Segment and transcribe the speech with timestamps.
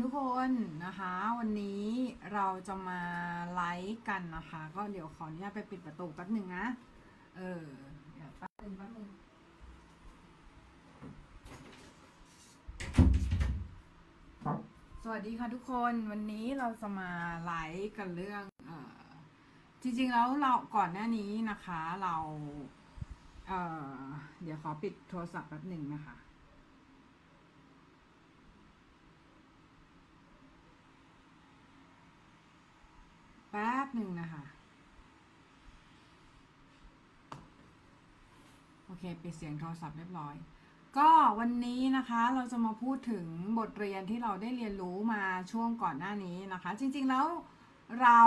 [0.00, 0.50] ทุกคน
[0.84, 1.84] นะคะ วันนี้
[2.34, 3.00] เราจะมา
[3.54, 6.66] ไลฟ์กันนะคะ ก็เดี๋ยวขออนุญาตไปปิดประตูแป๊บหนึ่งนะ
[7.36, 7.64] เออ
[8.14, 9.08] เดี๋ยวแป๊บหนึงแป๊บหนึง
[15.02, 17.10] สวัสดีค่ะทุกคนวันนี้เราจะมา
[17.44, 18.92] ไลฟ์กันเรื่องเออ
[19.82, 22.16] จริงๆแล้วเราก่อนหน้านี้นะคะ เรา
[23.48, 23.52] เอ
[23.94, 24.00] อ
[24.42, 26.16] เดี๋ยวขอปิดโทรศัพท์แป๊บหนึ่งนะคะ
[33.52, 34.42] แป๊บหนึ่งนะคะ
[38.86, 40.34] โอเคปิดเสียงโทรศัพท์เรียบร้อย
[40.98, 41.08] ก็
[41.38, 43.26] วันนี้นะคะเราจะมาพูดถึง
[43.58, 47.26] บทเรียนที่เราได้เรียนรู้มาช่วงก่อนหน้านี้นะคะ จริงๆแล้ว
[48.02, 48.20] เรา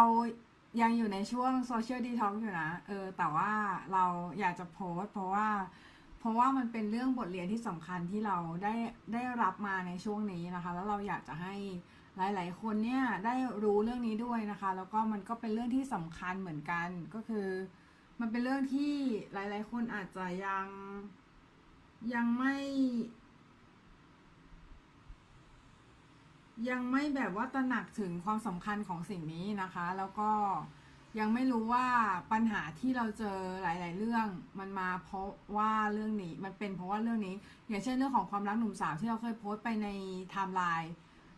[0.81, 3.51] ยังอยู่ในช่วงโซเชียลดีท็อกอยู่นะ เออ แต่ว่า
[3.93, 4.05] เรา
[4.39, 5.47] อยากจะโพสเพราะว่า
[6.19, 8.73] เพราะว่ามันเป็นเรื่องบทเรียนที่สำคัญที่เราได้
[9.13, 11.55] ได้รับมาในช่วงนี้นะคะ แล้วเราอยากจะให้
[12.17, 17.47] หลาย ๆ คนเนี่ยได้รู้เรื่องนี้ด้วยนะคะ แล้วก็มันก็เป็นเรื่องที่สำคัญเหมือนกันก็คือ
[18.19, 18.93] มันเป็นเรื่องที่
[19.33, 20.67] หลาย ๆ คนอาจจะยัง
[22.13, 22.55] ยังไม่
[26.69, 30.31] ยังไม่แบบว่าตระหนักถึงความสำคัญของสิ่งนี้นะคะ แล้วก็
[31.19, 31.85] ยังไม่รู้ว่า
[32.31, 34.27] ปัญหาที่เราเจอหลาย ๆ เรื่อง
[34.59, 35.27] มันมาเพราะ
[35.57, 37.35] ว่าเรื่องนี้มันเป็นเพราะว่าเรื่องนี้
[37.67, 39.87] อย่างเช่นเรื่องของความรักหนุ่มสาวที่เราเคยโพสต์ไปใน
[40.31, 40.93] ไทม์ไลน์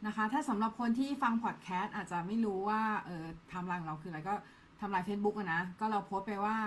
[0.05, 4.35] นะคะ ถ้าสำหรับคนที่ฟังพอดแคสต์อาจจะไม่รู้ว่าเออไทม์ไลน์ของเราคืออะไรก็
[4.79, 6.57] ทำลาย Facebook นะ ก็เราโพสต์ไปว่า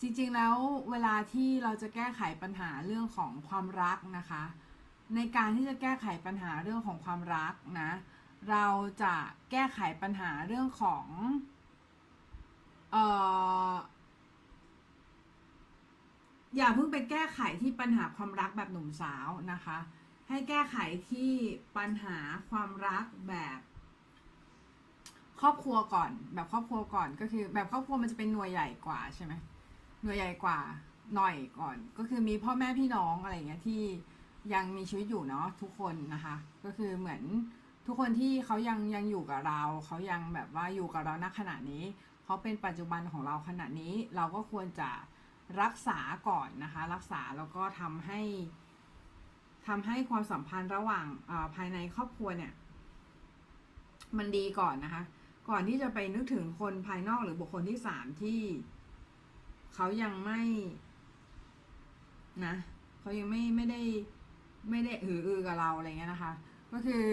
[0.00, 0.54] จริงๆ แล้ว
[0.90, 4.42] เวลาที่เราจะแก้ไขปัญหาเรื่องของความรักนะคะ
[5.14, 7.90] ในการที่จะแก้ไขปัญหาเรื่องของความรักนะ
[8.50, 8.66] เรา
[9.02, 9.14] จะ
[9.50, 11.06] แก้ไขปัญหาเรื่องของ
[12.92, 13.04] เอ่
[13.70, 13.72] อ
[16.56, 19.78] อย่าเพิ่งไปแก้ไขที่ปัญหาความรักแบบหนุ่มสาวนะคะ
[20.34, 20.76] ให้แก้ไข
[21.10, 21.30] ที่
[21.76, 22.16] ปัญหา
[22.50, 23.58] ความรักแบบ
[25.40, 29.32] ครอบครัวก่อน แบบครอบครัวก่อนก็คือ แบบครอบครัวมันจะเป็นหน่วยใหญ่กว่าใช่ไหม
[30.02, 30.58] หน่วยใหญ่กว่า
[31.14, 33.82] หน่อยก่อน ก็คือมีพ่อแม่พี่น้องอะไรเงี้ยที่
[34.54, 37.22] ยังมีชีวิตอยู่เนาะทุกคนนะคะ ก็คือเหมือน
[37.86, 41.84] ทุกคนที่เขายังยังอยู่กับเรา เขายังแบบว่าอยู่กับเราณขณะนี้
[42.24, 44.90] เขาเป็นปัจจุบันของเราขณะนี้ เราก็ควรจะ
[45.62, 45.98] รักษา
[46.28, 48.20] ก่อนนะคะ รักษาแล้วก็ทำให้
[49.66, 51.06] ทำให้ความสัมพันธ์ระหว่าง
[51.54, 52.52] ภายในครอบครัวเนี่ย
[54.18, 55.02] มันดีก่อนนะคะ
[55.48, 58.40] ก่อนที่จะไปนึกถึงคนภายนอกหรือบุคคลที่สามที่
[59.74, 60.40] เขายังไม่
[62.44, 62.54] นะ
[63.00, 63.80] เขายังไม่ไม่ได้
[64.70, 66.32] ไม่ได้อืออือกับเราอะไรเงี้ยนะคะ
[66.72, 67.04] ก็คือ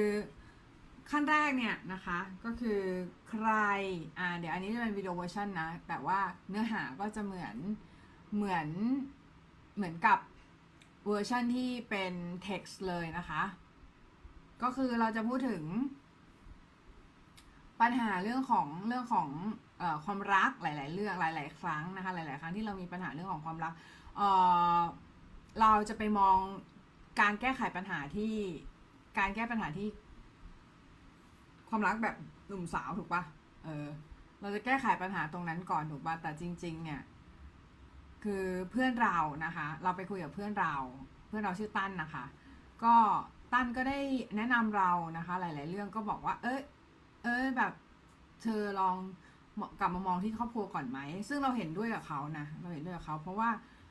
[1.09, 2.79] ขั้นแรกเนี่ยนะคะ ก็คือ
[3.29, 3.47] ใคร
[4.19, 7.55] อ่าเดี๋ยวอันนี้จะเป็นวิดีโอเวอร์ชันนะ แต่ว่าเนื้อหาก็จะเหมือน
[8.35, 8.67] เหมือน
[9.75, 10.19] เหมือนกับ
[11.09, 12.13] เวอร์ชันที่เป็น
[12.47, 13.43] text เลยนะคะ
[14.63, 15.63] ก็คือเราจะพูดถึง
[17.81, 19.29] ปัญหาเรื่องของเรื่องของ
[19.81, 23.73] ออความรักหลาย ๆ เรื่องหลาย ๆ ครั้งนะคะ หลาย ๆ ครั้งที่เรามีปัญหาเรื่องของความรัก
[24.17, 26.37] เเราจะไปมอง
[27.21, 28.33] การแก้ไขปัญหาที่
[29.19, 29.87] การแก้ปัญหาที่
[31.69, 32.15] ความรักแบบ
[32.47, 33.21] หนุ่มสาวถูกปะ
[33.65, 33.87] เออ
[34.41, 37.01] เราจะแก้ไขปัญหาตรงนั้นก่อนถูกปะแต่จริง ๆ เนี่ย
[38.23, 40.75] คือเพื่อนเรานะคะ เราไปคุยกับเพื่อนเรา
[41.27, 42.25] เพื่อนเราชื่อตั้นนะคะ
[42.83, 42.95] ก็
[43.53, 43.99] ตั้นก็ได้
[44.35, 46.61] แนะนำเรานะคะ หลาย ๆ เรื่องก็บอกว่า เอ้ย
[47.23, 47.73] เอ้ยแบบ
[48.41, 48.95] เธอลอง
[49.79, 53.49] กลับมามองที่ครอบครัวก่อนไหม ซึ่งเราเห็นด้วยกับเขานะ เราเห็นด้วยกับเขา เพราะว่า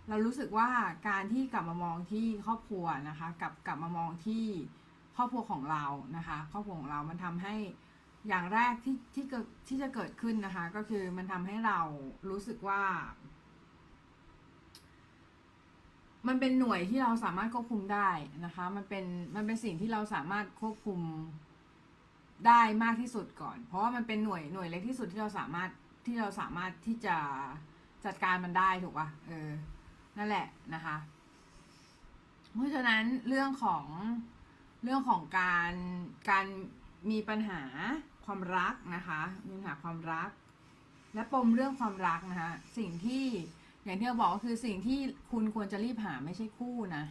[0.09, 0.69] เรารู้สึกว่า
[1.09, 4.45] การที่กลับมามองที่ครอบครัวนะคะ กับกลับมามองที่
[5.17, 5.85] ครอบครัวของเรา
[6.17, 7.55] นะคะ ครอบครัวของเรามันทำให้
[8.29, 11.81] อย่างแรกที่ที่เกิดที่จะเกิดขึ้นนะคะ ก็คือมันทำให้เรา
[12.31, 12.83] รู้สึกว่า
[16.27, 18.11] มันเป็นหน่วยที่เราสามารถควบคุมได้
[18.45, 19.05] นะคะ มันเป็น
[19.35, 21.01] มันเป็นสิ่งที่เราสามารถควบคุม
[22.47, 25.71] ได้มากที่สุดก่อน เพราะว่ามันเป็นหน่วยหน่วยเล็กที่สุดที่เราสามารถ
[26.07, 27.17] ที่เราสามารถที่จะ
[28.05, 29.51] จัดการมันได้ถูกป่ะเออ
[30.19, 30.97] นั่นแหละนะคะ
[32.55, 33.87] เพราะฉะนั้นเรื่องของ
[34.85, 35.73] เรื่องของการ
[36.31, 36.47] การ
[37.11, 37.63] มีปัญหา
[38.25, 40.31] ความรักนะคะมีปัญหาความรัก
[41.15, 43.25] และปมเรื่องความรักนะคะสิ่งที่
[43.85, 44.99] อย่างที่เราบอกก็คือสิ่งที่
[45.33, 47.05] คุณควรจะรีบหาไม่ใช่คู่นะ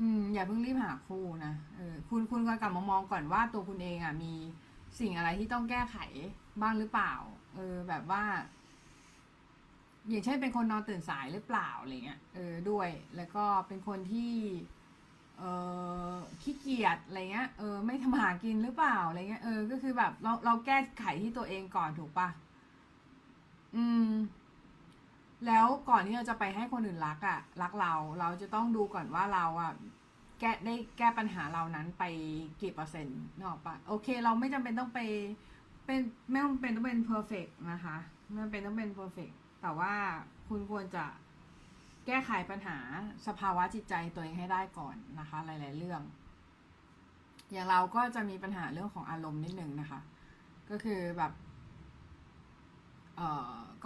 [0.00, 4.34] อืม อย่าเพิ่งรีบหาคู่นะเออคุณคุณก็กลับมามองก่อนว่าตัวคุณเองอะ มี
[5.00, 5.96] สิ่งอะไรที่ต้องแก้ไข
[6.62, 7.12] บ้างหรือเปล่า
[7.54, 8.24] เออ แบบว่า
[10.08, 14.32] อย่างเช่นเป็นคนนอนตื่นสายหรือเปล่าอะไรเงี้ยเออด้วย แล้วก็เป็นคนที่
[15.38, 15.42] เอ
[16.12, 22.28] อขี้เกียจอะไรเงี้ยเออไม่ทำมาหากินหรือเปล่าอะไรเงี้ยเออก็คือแบบเราเราแก้ไขที่ตัวเองก่อนถูกปะ
[23.76, 24.10] อืม
[25.46, 29.72] แล้วก่อนที่เราจะไปให้คนอื่นรักอะ่ะ รักเรา เราจะต้องดูก่อนว่าเราอะ่ะ
[30.40, 32.04] แก้ได้แก้ปัญหาเรานั้นไป
[32.62, 35.00] กี่เปอร์เซ็นต์นึกออกปะโอเค เราไม่จำเป็นต้องไป
[35.86, 36.00] เป็น
[36.30, 37.96] ไม่จำเป็นต้องเป็น perfect นะคะ
[38.30, 39.30] ไม่จำเป็นต้องเป็น perfect
[39.62, 39.92] แต่ว่า
[40.48, 41.04] คุณควรจะ
[42.06, 42.78] แก้ไขปัญหา
[43.26, 46.02] สภาวะจิตใจตัวเองให้ได้ก่อนนะคะ หลาย ๆ เรื่อง
[47.52, 50.00] อย่างเราก็จะมีปัญหาเรื่องของอารมณ์นิดนึงนะคะ
[50.70, 51.32] ก็คือแบบ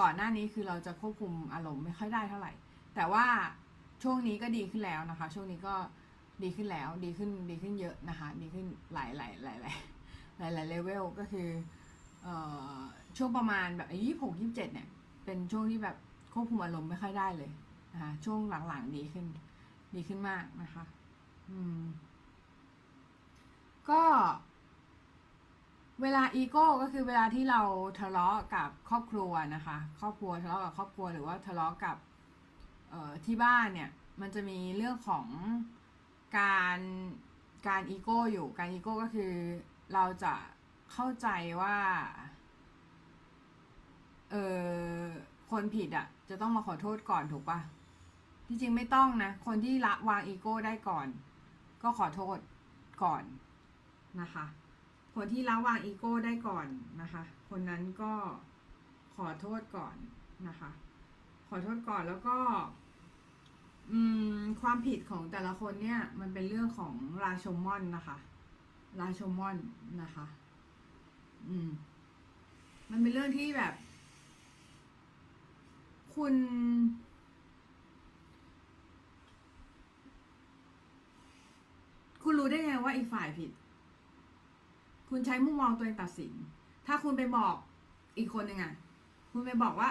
[0.01, 2.53] ก่อนหน้านี้คือเราจะควบคุมอารมณ์ไม่ค่อยได้เท่าไหร่
[2.95, 3.27] แต่ว่า
[4.03, 5.75] ช่วงนี้ก็ดีขึ้นแล้วนะคะ ช่วงนี้ก็
[6.43, 9.75] ดีขึ้นแล้วดีขึ้นดีขึ้นเยอะนะคะ ดีขึ้นหลายหลายหลายหลาย
[10.39, 11.49] หลายหลายเลเวลก็คือ
[12.27, 12.29] อ
[13.17, 14.89] ช่วงประมาณแบบยี่หกยี่เจ็ดเนี่ย
[15.25, 15.97] เป็นช่วงที่แบบ
[16.33, 17.51] ควบคุมอารมณ์ไม่ค่อยได้เลย
[17.93, 19.27] นะคะช่วงหลังๆดีขึ้น
[19.95, 20.85] ดีขึ้นมากนะคะ
[21.51, 21.83] อืม
[23.91, 24.03] ก็
[26.03, 27.61] เวลาอีโก้ก็คือเวลาที่เรา
[28.01, 31.97] ทะเลาะกับครอบครัวนะคะ ครอบครัวทะเลาะกับครอบครัวหรือว่าทะเลาะกับ
[32.91, 35.27] เออที่บ้านเนี่ยมันจะมีเรื่องของ
[36.39, 36.79] การ
[37.69, 39.33] การอีโก้อยู่การอีโก้ก็คือ
[39.95, 40.35] เราจะ
[40.93, 41.29] เข้าใจ
[41.61, 41.77] ว่า
[44.31, 45.01] เออ
[45.51, 47.59] คนผิดอะ่ะ จะต้องมาขอโทษก่อนถูกปะ
[48.47, 51.07] ที่จริงไม่ต้องนะ คนที่ละวางอีโก้ได้ก่อน
[51.83, 52.39] ก็ขอโทษ
[53.03, 53.23] ก่อน
[54.21, 54.45] นะคะ
[55.15, 56.67] คนที่ละวางอีโก้ได้ก่อน
[57.01, 58.13] นะคะ คนนั้นก็
[59.15, 59.95] ขอโทษก่อน
[60.49, 60.71] นะคะ
[61.49, 62.37] ขอโทษก่อนแล้วก็
[63.91, 63.99] อื
[64.37, 68.17] ม ความผิดของแต่ละคนเนี่ย มันเป็นเรื่องของราชมมอนนะคะ
[69.01, 69.57] ราชมอน
[70.03, 70.27] นะคะ
[71.49, 71.69] อืม
[72.91, 73.75] มันเป็นเรื่องที่แบบ
[76.15, 76.35] คุณ
[82.23, 83.51] คุณรู้ได้ไงว่าอีกฝ่ายผิด
[85.11, 86.33] คุณใช้มุมมองตัวเองตัดสิน
[86.87, 87.55] ถ้าคุณไปบอก
[88.19, 88.73] อีกคนหนึ่งอะ
[89.33, 89.91] คุณไปบอกว่า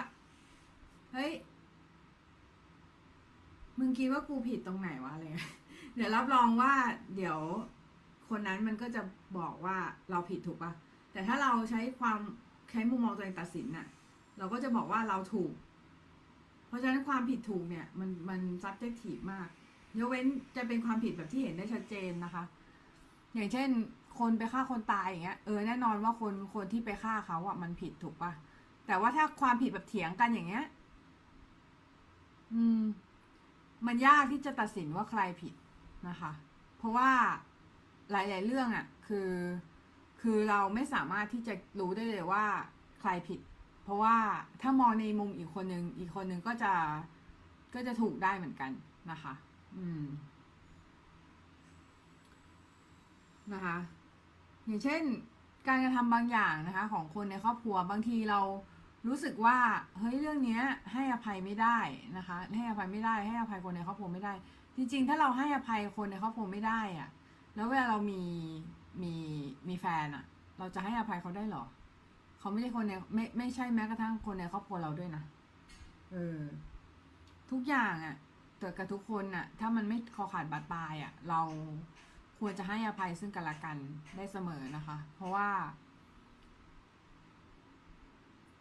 [1.12, 1.32] เฮ้ย
[3.78, 5.52] มึงคิดว่ากูผิดตรงไหนวะอะไรเงี้ย
[5.94, 6.72] เดี๋ยวรับรองว่า
[7.16, 7.38] เดี๋ยว
[8.28, 9.02] คนนั้นมันก็จะ
[9.38, 9.76] บอกว่า
[10.10, 10.72] เราผิดถูกปะ
[11.12, 12.18] แต่ถ้าเราใช้ความ
[12.70, 13.86] ใช้มุมมองตัวเองตัดสินน่ะ
[14.38, 15.52] เราก็จะบอกว่าเราถูก
[16.66, 19.48] เพราะฉะนั้นความผิดถูกเนี่ย มันมัน subjective มาก
[19.98, 20.26] ยกเว้น
[20.56, 22.44] จะเป็นความผิดแบบที่เห็นได้ชัดเจนนะคะ
[23.34, 23.68] อย่างเช่น
[24.18, 28.32] คนไปฆ่าคนตายอย่างเงี้ยเออแน่นอนว่าคนคนที่ไปฆ่าเขาอะมันผิดถูกปะ
[28.86, 30.64] แต่ว่าถ้าความผิดแบบเถียงกันอย่างเงี้ย
[32.54, 32.80] อืม
[33.86, 35.54] มันยากที่จะตัดสินว่าใครผิด
[36.08, 36.32] นะคะ
[36.78, 37.10] เพราะว่า
[38.10, 39.30] หลาย ๆ เรื่องอะ่ะ คือ
[40.20, 42.44] คือเราไม่สามารถที่จะรู้ได้เลยว่า
[43.00, 43.40] ใครผิด
[43.84, 44.16] เพราะว่า
[44.62, 46.72] ถ้ามองในมุมอีกคนนึงอีกคนนึงก็จะ
[47.74, 48.70] ก็จะถูกได้เหมือนกัน
[49.10, 49.34] นะคะ
[49.76, 50.04] อืม
[53.52, 53.76] นะคะ
[54.66, 55.02] อย่างเช่น
[55.68, 58.40] การกระทำบางอย่างนะคะของคนในครอบครัวบางทีเรา
[59.06, 59.56] รู้สึกว่า
[59.98, 60.62] เฮ้ยเรื่องเนี้ย
[60.92, 61.78] ให้อภัยไม่ได้
[62.16, 64.32] นะคะให้อภัยไม่ได้ให้อภัยคนในครอบครัวไม่ได้
[64.76, 67.08] จริง ๆ ถ้าเราให้อภัยคนในครอบครัวไม่ได้อะ
[67.56, 68.22] แล้วเวลาเรามี
[69.02, 69.14] มี
[69.68, 70.24] มีแฟนอะ
[70.58, 71.64] เราจะให้อภัยเขาได้หรอ
[72.38, 75.22] เขาไม่ใช่คนในไม่ไม่ใช่แม้กระทั่งคนในครอบครัวเราด้วยนะ
[76.12, 76.38] เออ
[77.50, 78.16] ทุกอย่างอะ
[78.60, 81.40] เกิดกับทุกคนอะถ้ามันไม่คอขาดบาดตายอะเรา
[82.40, 83.76] ควรจะให้อภัยซึ่งกันและกัน
[84.16, 85.48] ได้เสมอนะคะ เพราะว่า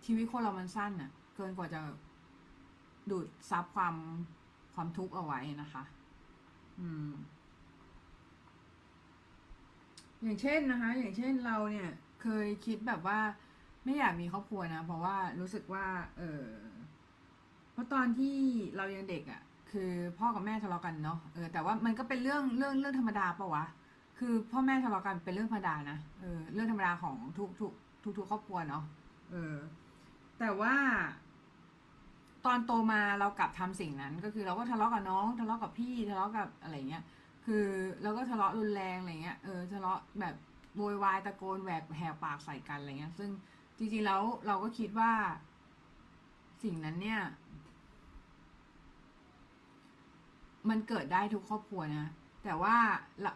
[0.06, 1.82] ชีวิตคนเรามันสั้นอะเกินกว่าจะ
[3.10, 3.96] ดูดซับความ
[4.74, 5.84] ความทุกข์เอาไว้นะคะ
[6.80, 7.12] อืม
[10.24, 11.90] อย่างเช่นนะคะ อย่างเช่นเราเนี่ย
[12.22, 13.20] เคยคิดแบบว่า
[13.84, 15.86] ไม่อยากมีครอบครัวนะ เพราะว่ารู้สึกว่า
[16.18, 16.44] เออ
[17.72, 18.38] เพราะตอนที่
[18.78, 23.66] เรายังเด็กอะ่ะ คือพ่อกับแม่ทะเลาะกันเนาะเออแต่ว่ามันก็เป็นเรื่องเรื่องเรื่องธรรมดาปะวะ
[24.20, 27.72] คือพ่อแม่ทะเลาะกันเป็นเรื่องธรรมดานะเออเรื่องธรรมดาของทุกทุก
[28.04, 28.84] ทุกทุกครอบครัวเนาะ
[29.32, 29.56] เออ
[30.40, 30.74] แต่ว่า
[32.46, 37.04] ตอนโตมาเรากลับทำสิ่งนั้น ก็คือเราก็ทะเลาะกับน้อง ทะเลาะกับพี่ทะเลาะกับอะไรเงี้ย
[37.46, 37.66] คือ
[38.02, 40.36] เราก็ทะเลาะรุนแรงอะไรเงี้ยเออทะเลาะแบบ
[40.78, 43.30] โวยวายตะโกนแหวกแหกปากใส่กันอะไรเงี้ย ซึ่ง
[43.78, 45.12] จริงๆแล้วเราก็คิดว่า
[46.64, 47.22] สิ่งนั้นเนี่ย
[50.70, 52.08] มันเกิดได้ทุกครอบครัวนะ
[52.44, 52.76] แต่ว่า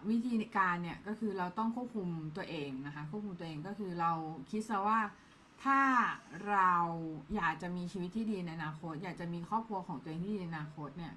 [0.10, 4.12] วิธีการเนี่ยก็คือเราต้องควบคุมตัวเองนะคะควบคุมตัวเองก็คือเรา
[4.52, 5.00] คิดซะว่า
[5.64, 5.82] ถ้า
[6.50, 6.74] เรา
[7.36, 11.14] อยากจะมีชีวิตที่ดีในอนาคต อยากจะมีครอบครัวของตัวเองที่ดีในอนาคตเนี่ย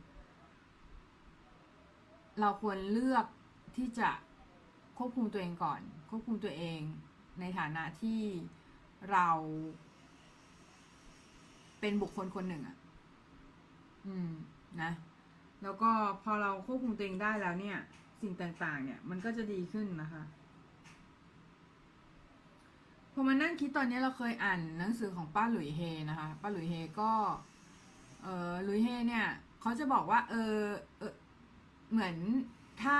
[2.40, 3.26] เราควรเลือก
[3.76, 4.10] ที่จะ
[4.98, 5.80] ควบคุมตัวเองก่อน
[6.10, 6.80] ควบคุมตัวเอง
[7.40, 8.20] ในฐานะที่
[9.12, 9.28] เรา
[11.80, 12.76] เป็นบุคคลคนหนึ่งอะ่ะ
[14.06, 14.30] อืม
[14.82, 14.90] นะ
[15.66, 15.90] แล้วก็
[16.24, 17.78] พอเราควบคุมตัวเองได้แล้วเนี่ย
[18.20, 20.22] สิ่งต่างๆ เนี่ยมันก็จะดีขึ้นนะคะ
[23.12, 25.80] พอมานั่งคิดตอนนี้เราเคยอ่านหนังสือของป้าหลุยเฮ
[26.10, 27.10] นะคะป้าหลุยเฮก็
[28.22, 29.26] เออ Louise Hay เนี่ย
[29.60, 30.58] เขาจะบอกว่าเออ
[30.98, 31.14] เออ
[31.90, 32.16] เหมือน
[32.82, 32.98] ถ้า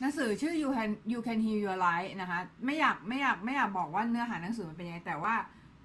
[0.00, 5.34] หนังสือชื่อ you can you can heal your life นะคะไม่อยากไม่อยากไม่อยากบอกว่าเนื้อหาหนังสือมันเป็นยังไงแต่ว่า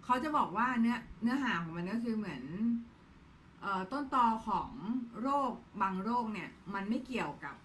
[0.06, 2.44] เขาจะบอกว่าเนื้อเนื้อหาของมันก็คือเหมือน
[3.92, 4.70] ต้นตอของ
[5.22, 5.52] โรค
[5.82, 7.56] บางโรคเนี่ยมันไม่เกี่ยวกับ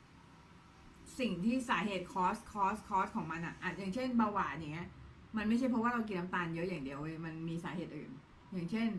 [1.19, 4.89] สิ่งที่สาเหตุ cause cause cause ของมันอะอะอย่างเช่นเบาหวานอย่างเงี้ย
[5.37, 8.11] มันไม่ใช่เพราะว่าเรากินน้ำตาลเยอะอย่างเดียวเว้ยมันมีสาเหตุอื่น
[8.53, 8.91] อย่างเช่น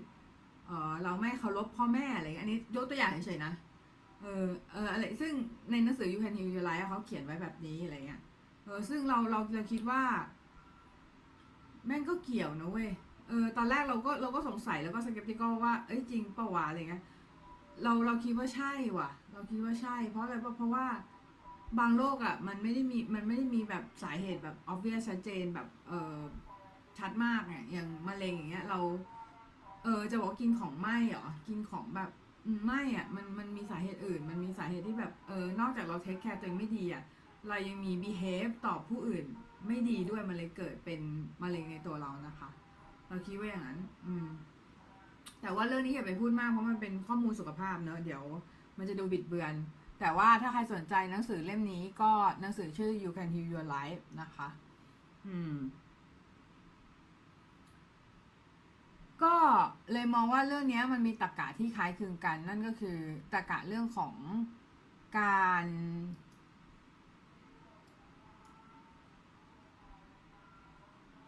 [0.65, 3.53] เออเราไม่เคารพพ่อแม่อะไรเงี้ยอันนี้ยกตัวอย่างเฉยๆนะ
[4.21, 5.33] เออเอออะไรซึ่ง
[5.71, 8.21] ในหนังสือ You Can Heal Your Life เขาเขียนไว้แบบนี้อะไรเงี้ย
[8.63, 10.01] เออซึ่งเราเราจะคิดว่า
[11.85, 12.89] แม่งก็เกี่ยวนะเว้ย
[13.27, 17.03] เออตอนแรกเราก็เราก็สงสัยแล้วก็สเกปติกว่าเอ้ยจริงเปล่าวะอะไรเงี้ย
[17.83, 20.85] เราเราคิดว่าใช่ว่ะ เราคิดว่าใช่ เพราะอะไรเพราะเพราะว่า
[21.79, 26.17] บางโรคอะมันไม่ได้มีมันไม่ได้มีแบบสาเหตุแบบ obvious ชัดเจนแบบเออ
[26.97, 28.79] ชัดมากเนี่ยอย่างมะเร็งอย่างเงี้ยเรา
[29.83, 32.09] เออจะบอกกินของไหมเหรอกินของแบบ
[32.45, 37.03] อืมไม่อะมันมันมีสาเหตุอื่น มันมีสาเหตุที่แบบเออนอกจากเราเทคแคร์ตัวเองไม่ดีอะ
[37.47, 39.25] เรายังมี behave ต่อผู้อื่น
[39.67, 41.01] ไม่ดีด้วยมันเลยเกิดเป็น
[41.41, 42.49] มะเร็งในตัวเรานะคะ
[43.07, 44.27] เราคิดว่าอย่างนั้น อืม
[45.41, 48.23] แต่ว่าเรื่องนี้อย่าไปพูดมากเพราะมันเป็นข้อมูลสุขภาพเนอะเดี๋ยว
[48.77, 49.53] มันจะดูบิดเบือน
[49.99, 54.47] แต่ว่าถ้าใครสนใจหนังสือเล่มนี้ก็หนังสือชื่อ You Can Heal Your Life นะคะ
[55.27, 55.55] อืม
[59.23, 59.35] ก็
[59.91, 62.97] เลยมองว่าเรื่องนี้มันมีตรรกะที่คล้ายคลึงกัน นั่นก็คือ
[63.33, 64.15] ตรรกะเรื่องของ
[65.19, 65.65] การ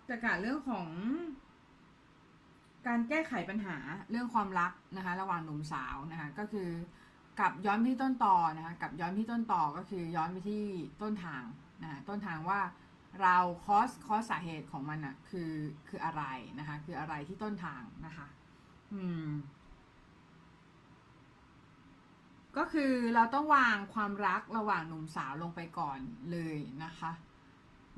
[0.10, 0.88] ตรรกะเรื่องของ
[2.88, 3.78] การแก้ไขปัญหา
[4.10, 6.70] เรื่องความรักนะคะ ระหว่างหนุ่มสาวนะคะก็คือ
[7.40, 10.64] กลับย้อนไปที่ต้นต่อนะคะกลับย้อนที่ต้นต่อก็คือย้อนไปที่
[11.02, 11.44] ต้นทาง
[11.84, 12.60] นะต้นทางว่า
[13.22, 15.52] เราคอสคอสสาเหตุของมันอะคือ
[15.90, 16.24] คืออะไร
[16.60, 18.28] นะคะ คืออะไรที่ต้นทางนะคะ
[18.94, 19.28] อืม
[22.58, 26.00] ก็คือเราต้องวางความรักระหว่างหนุ่มสาวลงไปก่อน
[26.32, 27.12] เลยนะคะ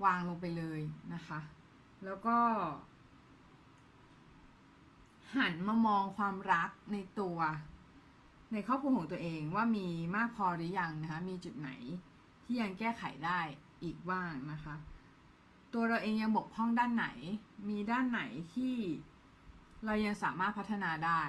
[0.03, 0.81] วางลงไปเลย
[1.13, 1.39] นะคะ
[2.05, 2.37] แล้วก็
[5.35, 7.39] หันมามองความรักในตัว
[8.53, 11.69] ในครอบครัวของตัวเองว่ามีมากพอหรือยังนะคะ มีจุดไหน
[12.45, 13.39] ที่ยังแก้ไขได้
[13.83, 14.75] อีกบ้างนะคะ
[15.73, 17.07] ตัวเราเองยังบกพร่องด้านไหน
[17.69, 18.21] มีด้านไหน
[18.55, 18.75] ที่
[19.85, 21.21] เรายังสามารถพัฒนาได้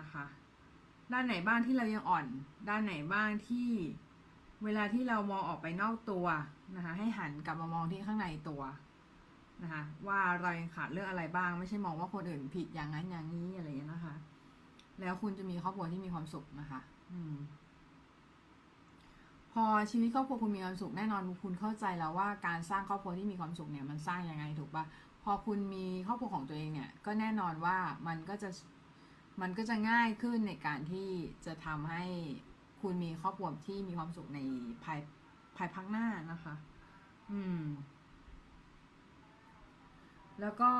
[0.00, 0.24] นะคะ
[1.12, 2.26] ด้านไหนบ้างที่เรายังอ่อน
[2.68, 3.70] ด้านไหนบ้างที่
[4.64, 6.26] เวลาที่เรามองออกไปนอกตัว
[6.76, 8.62] นะคะ ให้หันกลับมามองที่ข้างในตัว
[9.62, 14.14] นะคะว่าเรายังขาดเรื่องอะไรบ้าง ไม่ใช่มองว่าคนอื่นผิดอย่างนั้นอย่างนี้อะไรอย่างนี้นะคะ
[15.00, 16.80] แล้วคุณจะมีครอบครัวที่มีความสุขนะคะ
[17.12, 17.34] อืม
[19.52, 24.84] พอชีวิตครอบครัวคุณมีความสุขแน่นอนคุณเข้าใจแล้วว่าการสร้างครอบครัวที่มีความสุขเนี่ยมันสร้างยังไงถูกปะ
[25.24, 28.50] พอคุณมีครอบครัวของตัวเองเนี่ย ก็แน่นอนว่ามันก็จะ
[29.40, 31.08] มันก็จะง่ายขึ้นในการที่
[31.46, 32.04] จะทำให้
[32.82, 34.40] คุณมีครอบครัวที่มีความสุขใน
[34.84, 34.98] ภาย
[35.56, 36.54] ภายภาคหน้านะคะ
[37.32, 37.62] อืม
[40.40, 40.70] แล้วก็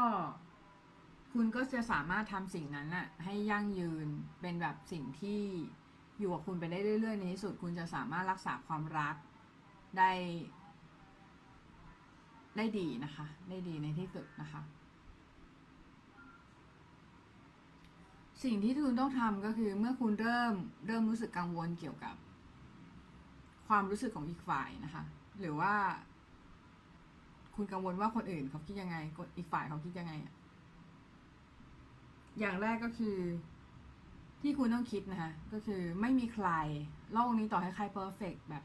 [1.32, 4.08] คุณก็จะสามารถทำสิ่งนั้นน่ะให้ยั่งยืน
[4.40, 5.40] เป็นแบบสิ่งที่
[6.18, 9.16] อยู่กับคุณไปได้เรื่อยๆในที่สุดคุณจะสามารถรักษาความรัก
[9.99, 10.11] ได้
[12.56, 14.62] ได้ดีนะคะ ได้ดีในที่สุดนะคะ
[18.44, 20.54] สิ่งที่คุณต้องทำก็คือเมื่อคุณเริ่ม
[20.87, 22.14] เริ่มรู้สึกกังวลเกี่ยวกับ
[23.68, 25.04] ความรู้สึกของอีกฝ่ายนะคะ
[25.40, 25.75] หรือว่า
[27.56, 28.96] คุณกังวลว่าคนอื่นเขาคิดยังไง
[29.37, 30.32] อีกฝ่ายเขาคิดยังไงอะ
[32.38, 33.16] อย่างแรกก็คือ
[34.42, 36.49] ที่คุณต้องคิดนะคะก็คือไม่มีใคร
[37.12, 38.64] โลกนี้ต่อให้ใครเพอร์เฟกแบบ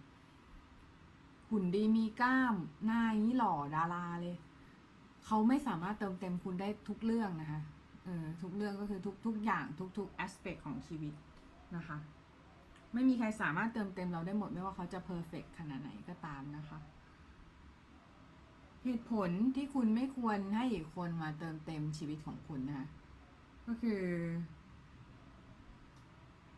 [1.50, 2.56] หุ่นดีมีกล้าม
[2.86, 4.36] หน้านี้หล่อดาราเลย
[5.26, 7.62] เขาไม่สามารถเติมเต็มคุณได้ทุกเรื่องนะคะ
[8.06, 11.14] เออทุกเรื่องก็คือทุกทุกอย่างทุกทุกแอสเปกของชีวิต
[11.76, 11.98] นะคะ
[12.94, 16.80] ไม่มีใครสามารถเติมเต็มเราได้หมดไม่ว่าเขาจะเพอร์เฟกขนาดไหนก็ตามนะคะ
[18.84, 22.88] เหตุผลที่คุณไม่ควรให้อีกคนมาเติมเต็มชีวิตของคุณนะคะ
[23.68, 24.02] ก็คือ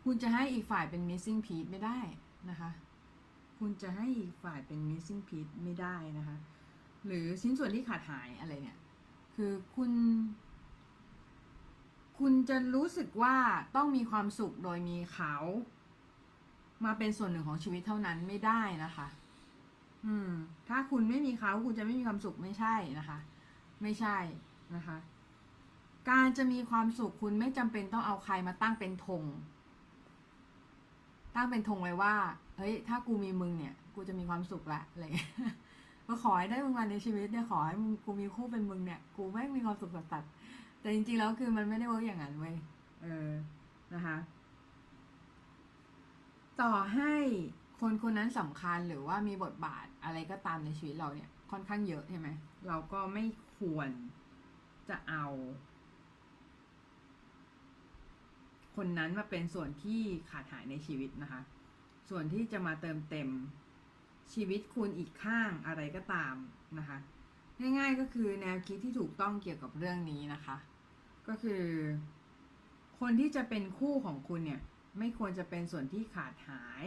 [0.04, 2.00] คุณจะให้อีกฝ่ายเป็น missing piece ไม่ได้
[2.50, 2.72] นะคะ
[3.60, 6.38] คุณจะให้อีกฝ่ายเป็น missing piece ไม่ได้นะคะ
[7.06, 8.80] หรือชิ้นส่วนที่ขาดหายอะไรเนี่ย
[9.36, 9.92] คือคุณ
[12.20, 13.36] คุณจะรู้สึกว่า
[13.76, 15.34] ต้องมีความสุขโดยมีเขา
[16.86, 19.08] มาเป็นส่วนหนึ่งของชีวิตเท่านั้นไม่ได้นะคะ
[20.06, 20.32] อืม
[20.68, 23.20] ถ้าคุณไม่มีเขาคุณจะไม่มีความสุขไม่ใช่นะคะ
[23.82, 24.18] ไม่ใช่
[24.76, 24.98] นะคะ
[26.10, 29.24] การจะมีความสุขคุณไม่จำเป็นต้องเอาใครมาตั้งเป็นธง
[31.36, 32.14] ตั้งเป็นธงไว้ว่า
[32.58, 35.32] เฮ้ย ถ้ากูมีมึงเนี่ย กูจะมีความสุขละอะไรเงี้ย
[36.08, 40.24] ก็ขอให้ได้มึงมาในชีวิตเนี่ยขอให้มึงกูมีคู่เป็นมึงเนี่ย กูแม่งมีความสุขสัส
[40.82, 42.56] แต่จริงๆแล้วคือมันไม่ได้ work อย่างนั้นเว้ย
[43.02, 43.30] เออ
[43.94, 44.18] นะคะ
[46.62, 47.16] ต่อให้
[47.82, 52.28] คนคนนั้นสำคัญหรือว่ามีบทบาทอะไรก็ตามในชีวิตเราเนี่ย ค่อนข้างเยอะใช่ไหม
[52.68, 53.26] เราก็ไม่
[53.60, 53.90] ควร
[54.90, 55.26] จะเอา
[58.76, 61.42] คนนั้นมาเป็นส่วนที่ขาดหายในชีวิตนะคะ
[62.10, 63.30] ส่วนที่จะมาเติมเต็ม
[64.34, 66.36] ชีวิตคุณอีกข้างอะไรก็ตาม
[66.78, 66.98] นะคะ
[67.62, 70.58] ง่ายๆก็คือแนวคิดที่ถูกต้องเกี่ยวกับเรื่องนี้นะคะ
[71.28, 71.64] ก็คือ
[73.00, 74.62] คนที่จะเป็นคู่ของคุณเนี่ย
[75.00, 76.86] ไม่ควรจะเป็นส่วนที่ขาดหาย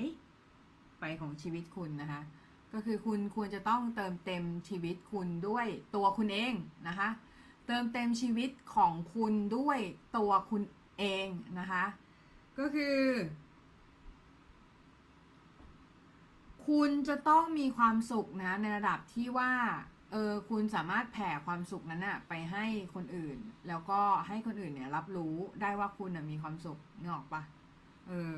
[1.06, 2.20] ไปของชีวิตคุณนะคะ
[2.72, 6.54] ก็คือคุณควรจะต้องเติมเต็มชีวิตคุณด้วยตัวคุณเอง
[6.88, 7.08] นะคะ
[7.66, 9.78] เติมเต็มชีวิตของคุณด้วย
[10.16, 10.62] ตัวคุณ
[10.98, 11.26] เอง
[11.58, 11.84] นะคะ
[12.58, 12.98] ก็คือ
[16.66, 19.52] คุณจะต้องมีความสุขนะในระดับที่ว่า
[20.12, 27.42] เออคุณสามารถแผ่ความสุขนั้นนะไปให้คนอื่น แล้วก็ให้คนอื่นเนี่ยรับรู้ได้ว่าคุณนะมีความสุขนึกออกปะ
[28.08, 28.36] เออ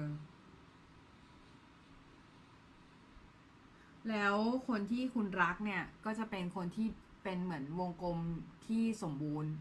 [4.11, 4.35] แล้ว
[4.69, 6.87] คนที่คุณรักเนี่ยก็จะเป็นคนที่
[7.23, 8.19] เป็นเหมือนวงกลม
[8.67, 9.53] ที่สมบูรณ์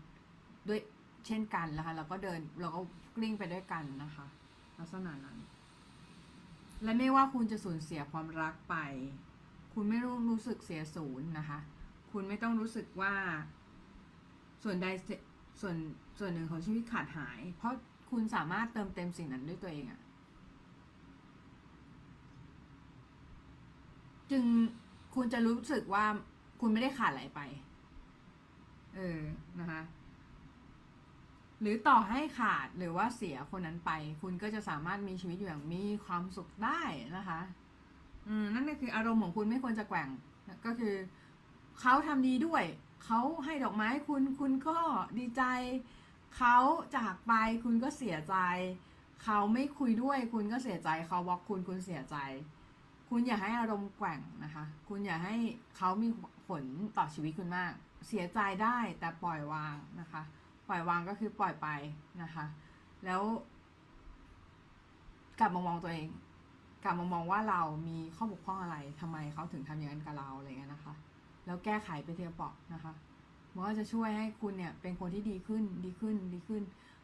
[0.67, 0.79] ด้วย
[1.27, 2.81] เช่นกันนะคะแล้วก็เดินเราก็
[3.15, 4.25] กลิ้งไปด้วยกันนะคะ
[4.79, 5.37] ลักษณะนั้น
[6.83, 8.75] และไม่ว่าคุณจะสูญเสียความรักไป
[9.73, 11.59] คุณไม่รู้รู้สึกเสียศูนย์นะคะ
[12.11, 13.13] คุณไม่ต้องรู้สึกว่า
[14.63, 14.87] ส่วนใด
[15.61, 15.77] ส่วน
[16.19, 17.73] ส่วนหนึ่งของชีวิตขาดหาย เพราะ
[18.11, 20.01] คุณสามารถเติมเต็มสิ่งนั้นด้วยตัวเองอะ
[24.31, 24.43] จึง
[25.15, 26.05] คุณจะรู้สึกว่า
[26.61, 27.41] คุณไม่ได้ขาดอะไรไป
[28.95, 29.19] เออ
[29.59, 29.81] นะคะ
[31.61, 36.81] หรือต่อให้ขาดหรือว่าเสียคนนั้นไป คุณก็จะสามารถมีชีวิตอยู่อย่างมีความสุขได้
[37.17, 37.39] นะคะ
[38.27, 40.09] อืม นั่นก็คืออารมณ์ของคุณไม่ควรจะแกว่ง
[40.65, 40.95] ก็คือ
[41.79, 42.63] เขาทำดีด้วย
[43.03, 44.77] เขาให้ดอกไม้คุณ คุณก็
[45.17, 45.43] ดีใจ
[46.37, 46.57] เขา
[46.95, 48.35] จากไปคุณก็เสียใจ
[49.23, 52.15] เขาไม่คุยด้วย คุณก็เสียใจ เขาบล็อกคุณ คุณเสียใจ
[53.09, 55.35] คุณอย่าให้อารมณ์แกว่งนะคะ คุณอย่าให้
[55.77, 56.07] เขามี
[56.47, 56.63] ผล
[56.97, 57.71] ต่อชีวิตคุณมาก
[58.07, 60.21] เสียใจได้แต่ปล่อยวางนะคะ
[60.67, 61.67] ปล่อยวางก็คือปล่อยไป
[62.21, 62.45] นะคะ
[63.05, 63.21] แล้ว
[65.39, 66.09] กลับมามองตัวเอง
[66.83, 70.93] กลับมามองว่าเรามีข้อบกพร่องอะไรทำไมเขาถึงทำอย่างนั้นกับเราอะไรเงี้ยนะคะ
[71.45, 72.93] แล้วแก้ไขไปเทีละเปาะนะคะ
[73.53, 76.63] มันก็จะช่วยให้คุณเนี่ย เป็นคนที่ดีขึ้น ดีขึ้น ดีขึ้น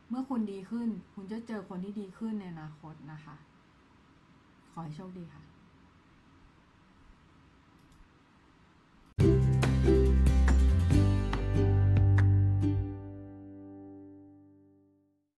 [0.10, 3.36] เมื่อคุณดีขึ้น คุณจะเจอคนที่ดีขึ้นในอนาคตนะคะ
[4.72, 5.51] ขอให้โชคดีค่ะ